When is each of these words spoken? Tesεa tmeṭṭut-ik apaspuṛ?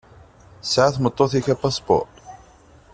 Tesεa 0.61 0.89
tmeṭṭut-ik 0.95 1.47
apaspuṛ? 1.53 2.05